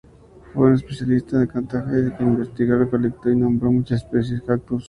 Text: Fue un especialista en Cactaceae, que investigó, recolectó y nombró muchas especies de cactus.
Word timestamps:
Fue 0.55 0.69
un 0.69 0.73
especialista 0.73 1.39
en 1.39 1.45
Cactaceae, 1.45 2.17
que 2.17 2.23
investigó, 2.23 2.75
recolectó 2.75 3.29
y 3.29 3.35
nombró 3.35 3.71
muchas 3.71 4.01
especies 4.01 4.39
de 4.39 4.45
cactus. 4.47 4.79